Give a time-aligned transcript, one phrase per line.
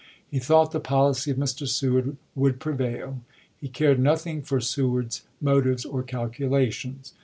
[0.31, 1.67] He thought the policy of Mr.
[1.67, 3.21] Seward would prevail.
[3.55, 7.13] He cared nothing for Sew ard's motives or calculations.